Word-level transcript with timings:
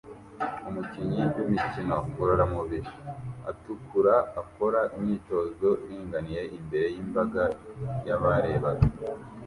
Umukinyi 0.69 1.21
w'imikino 1.35 1.95
ngororamubiri 2.07 2.89
atukura 3.49 4.15
akora 4.41 4.79
imyitozo 4.97 5.69
iringaniye 5.83 6.41
imbere 6.57 6.85
yimbaga 6.95 7.43
yabarebaga 8.07 8.85